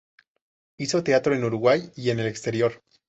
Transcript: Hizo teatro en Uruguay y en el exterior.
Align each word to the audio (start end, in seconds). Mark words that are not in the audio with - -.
Hizo 0.77 1.03
teatro 1.03 1.35
en 1.35 1.43
Uruguay 1.43 1.91
y 1.95 2.09
en 2.09 2.19
el 2.21 2.25
exterior. 2.25 2.81